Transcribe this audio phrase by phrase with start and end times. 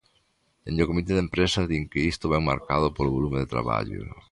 [0.63, 4.01] Dende o comité de empresa din que isto vén marcado polo volume de traballo.